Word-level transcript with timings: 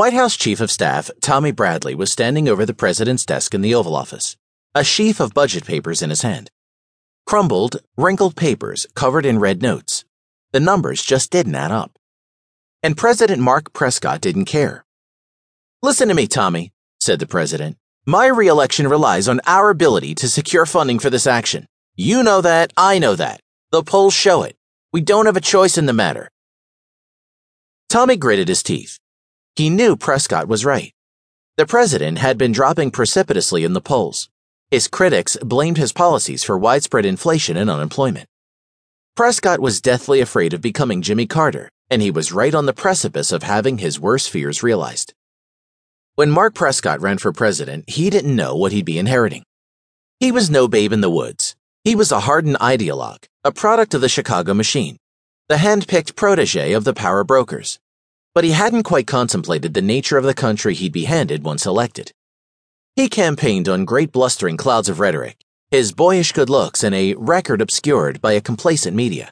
White 0.00 0.14
House 0.14 0.34
Chief 0.34 0.62
of 0.62 0.70
Staff 0.70 1.10
Tommy 1.20 1.52
Bradley 1.52 1.94
was 1.94 2.10
standing 2.10 2.48
over 2.48 2.64
the 2.64 2.72
president's 2.72 3.26
desk 3.26 3.52
in 3.52 3.60
the 3.60 3.74
Oval 3.74 3.94
Office, 3.94 4.34
a 4.74 4.82
sheaf 4.82 5.20
of 5.20 5.34
budget 5.34 5.66
papers 5.66 6.00
in 6.00 6.08
his 6.08 6.22
hand. 6.22 6.50
Crumbled, 7.26 7.82
wrinkled 7.98 8.34
papers 8.34 8.86
covered 8.94 9.26
in 9.26 9.38
red 9.38 9.60
notes. 9.60 10.06
The 10.52 10.60
numbers 10.60 11.02
just 11.02 11.30
didn't 11.30 11.54
add 11.54 11.70
up. 11.70 11.98
And 12.82 12.96
President 12.96 13.42
Mark 13.42 13.74
Prescott 13.74 14.22
didn't 14.22 14.46
care. 14.46 14.86
Listen 15.82 16.08
to 16.08 16.14
me, 16.14 16.26
Tommy, 16.26 16.72
said 16.98 17.18
the 17.18 17.26
president. 17.26 17.76
My 18.06 18.26
reelection 18.26 18.88
relies 18.88 19.28
on 19.28 19.42
our 19.46 19.68
ability 19.68 20.14
to 20.14 20.30
secure 20.30 20.64
funding 20.64 20.98
for 20.98 21.10
this 21.10 21.26
action. 21.26 21.66
You 21.94 22.22
know 22.22 22.40
that, 22.40 22.72
I 22.74 22.98
know 23.00 23.16
that. 23.16 23.40
The 23.70 23.82
polls 23.82 24.14
show 24.14 24.44
it. 24.44 24.56
We 24.94 25.02
don't 25.02 25.26
have 25.26 25.36
a 25.36 25.42
choice 25.42 25.76
in 25.76 25.84
the 25.84 25.92
matter. 25.92 26.30
Tommy 27.90 28.16
gritted 28.16 28.48
his 28.48 28.62
teeth. 28.62 28.99
He 29.60 29.68
knew 29.68 29.94
Prescott 29.94 30.48
was 30.48 30.64
right. 30.64 30.90
The 31.58 31.66
president 31.66 32.16
had 32.16 32.38
been 32.38 32.50
dropping 32.50 32.92
precipitously 32.92 33.62
in 33.62 33.74
the 33.74 33.82
polls. 33.82 34.30
His 34.70 34.88
critics 34.88 35.36
blamed 35.42 35.76
his 35.76 35.92
policies 35.92 36.42
for 36.42 36.56
widespread 36.56 37.04
inflation 37.04 37.58
and 37.58 37.68
unemployment. 37.68 38.26
Prescott 39.16 39.60
was 39.60 39.82
deathly 39.82 40.22
afraid 40.22 40.54
of 40.54 40.62
becoming 40.62 41.02
Jimmy 41.02 41.26
Carter, 41.26 41.68
and 41.90 42.00
he 42.00 42.10
was 42.10 42.32
right 42.32 42.54
on 42.54 42.64
the 42.64 42.72
precipice 42.72 43.32
of 43.32 43.42
having 43.42 43.76
his 43.76 44.00
worst 44.00 44.30
fears 44.30 44.62
realized. 44.62 45.12
When 46.14 46.30
Mark 46.30 46.54
Prescott 46.54 47.02
ran 47.02 47.18
for 47.18 47.30
president, 47.30 47.84
he 47.86 48.08
didn't 48.08 48.34
know 48.34 48.56
what 48.56 48.72
he'd 48.72 48.86
be 48.86 48.98
inheriting. 48.98 49.44
He 50.20 50.32
was 50.32 50.48
no 50.48 50.68
babe 50.68 50.90
in 50.90 51.02
the 51.02 51.10
woods. 51.10 51.54
He 51.84 51.94
was 51.94 52.10
a 52.10 52.20
hardened 52.20 52.56
ideologue, 52.60 53.26
a 53.44 53.52
product 53.52 53.92
of 53.92 54.00
the 54.00 54.08
Chicago 54.08 54.54
machine, 54.54 54.96
the 55.50 55.58
hand-picked 55.58 56.16
protege 56.16 56.72
of 56.72 56.84
the 56.84 56.94
power 56.94 57.24
brokers. 57.24 57.78
But 58.34 58.44
he 58.44 58.52
hadn't 58.52 58.84
quite 58.84 59.06
contemplated 59.06 59.74
the 59.74 59.82
nature 59.82 60.16
of 60.16 60.24
the 60.24 60.34
country 60.34 60.74
he'd 60.74 60.92
be 60.92 61.04
handed 61.04 61.42
once 61.42 61.66
elected. 61.66 62.12
He 62.94 63.08
campaigned 63.08 63.68
on 63.68 63.84
great 63.84 64.12
blustering 64.12 64.56
clouds 64.56 64.88
of 64.88 65.00
rhetoric, 65.00 65.36
his 65.70 65.92
boyish 65.92 66.32
good 66.32 66.50
looks 66.50 66.84
and 66.84 66.94
a 66.94 67.14
record 67.14 67.60
obscured 67.60 68.20
by 68.20 68.32
a 68.32 68.40
complacent 68.40 68.96
media. 68.96 69.30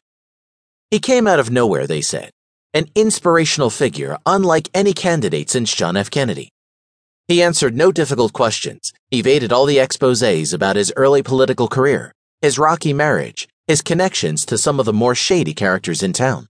He 0.91 1.01
came 1.01 1.27
out 1.27 1.39
of 1.39 1.51
nowhere, 1.51 1.87
they 1.87 2.01
said, 2.01 2.31
an 2.75 2.87
inspirational 2.95 3.71
figure 3.71 4.17
unlike 4.25 4.69
any 4.75 4.93
candidate 4.93 5.51
since 5.51 5.75
John 5.75 5.97
F. 5.97 6.11
Kennedy. 6.11 6.51
He 7.27 7.43
answered 7.43 7.77
no 7.77 7.93
difficult 7.93 8.33
questions, 8.33 8.93
evaded 9.11 9.53
all 9.53 9.67
the 9.67 9.77
exposés 9.77 10.55
about 10.55 10.77
his 10.77 10.93
early 10.97 11.23
political 11.23 11.69
career, 11.69 12.13
his 12.41 12.59
rocky 12.59 12.93
marriage, 12.93 13.49
his 13.67 13.83
connections 13.83 14.47
to 14.47 14.57
some 14.57 14.81
of 14.81 14.87
the 14.87 14.93
more 14.93 15.15
shady 15.15 15.55
characters 15.55 16.03
in 16.03 16.13
town. 16.13 16.49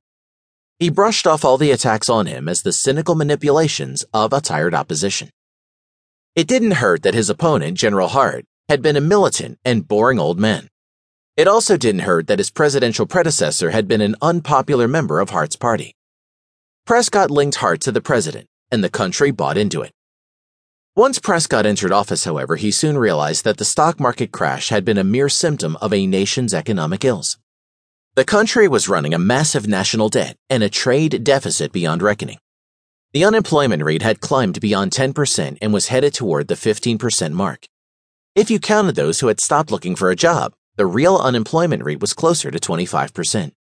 He 0.79 0.91
brushed 0.91 1.27
off 1.27 1.45
all 1.45 1.59
the 1.59 1.73
attacks 1.73 2.09
on 2.09 2.27
him 2.27 2.49
as 2.49 2.63
the 2.63 2.73
cynical 2.73 3.17
manipulations 3.17 4.05
of 4.15 4.33
a 4.33 4.41
tired 4.41 4.75
opposition. 4.75 5.31
It 6.37 6.47
didn't 6.47 6.83
hurt 6.83 7.03
that 7.03 7.15
his 7.15 7.29
opponent, 7.29 7.77
General 7.77 8.07
Hart, 8.07 8.45
had 8.69 8.81
been 8.81 8.97
a 8.97 9.01
militant 9.01 9.59
and 9.65 9.89
boring 9.89 10.21
old 10.21 10.39
man. 10.39 10.69
It 11.37 11.49
also 11.49 11.77
didn't 11.77 12.03
hurt 12.03 12.29
that 12.29 12.39
his 12.39 12.51
presidential 12.51 13.07
predecessor 13.07 13.71
had 13.71 13.89
been 13.89 14.01
an 14.01 14.15
unpopular 14.23 14.87
member 14.87 15.19
of 15.19 15.31
Hart's 15.31 15.57
party. 15.57 15.97
Prescott 16.87 17.31
linked 17.31 17.57
Hart 17.57 17.81
to 17.81 17.93
the 17.93 18.01
president, 18.01 18.47
and 18.71 18.85
the 18.85 18.89
country 18.89 19.33
bought 19.33 19.59
into 19.59 19.83
it. 19.83 19.93
Once 20.95 21.19
Prescott 21.19 21.67
entered 21.67 21.93
office, 21.93 22.25
however, 22.25 22.55
he 22.55 22.71
soon 22.71 22.99
realized 22.99 23.45
that 23.45 23.57
the 23.57 23.65
stock 23.65 23.99
market 23.99 24.31
crash 24.31 24.69
had 24.69 24.85
been 24.85 24.99
a 24.99 25.05
mere 25.05 25.29
symptom 25.29 25.77
of 25.81 25.93
a 25.93 26.07
nation's 26.07 26.55
economic 26.55 27.05
ills. 27.05 27.37
The 28.19 28.25
country 28.25 28.67
was 28.67 28.89
running 28.89 29.15
a 29.15 29.19
massive 29.35 29.69
national 29.69 30.09
debt 30.09 30.37
and 30.51 30.65
a 30.65 30.69
trade 30.69 31.23
deficit 31.23 31.71
beyond 31.71 32.03
reckoning. 32.03 32.39
The 33.13 33.25
unemployment 33.25 33.85
rate 33.85 34.03
had 34.03 34.19
climbed 34.19 34.61
beyond 34.61 34.91
10% 34.91 35.59
and 35.63 35.73
was 35.73 35.87
headed 35.87 36.15
toward 36.15 36.49
the 36.49 36.57
15% 36.57 37.33
mark. 37.33 37.69
If 38.35 38.51
you 38.51 38.59
counted 38.59 38.97
those 38.97 39.21
who 39.21 39.29
had 39.29 39.39
stopped 39.39 39.71
looking 39.71 39.95
for 39.95 40.11
a 40.11 40.17
job, 40.17 40.55
the 40.75 40.85
real 40.85 41.17
unemployment 41.17 41.85
rate 41.85 42.01
was 42.01 42.13
closer 42.13 42.51
to 42.51 42.59
25%. 42.59 43.53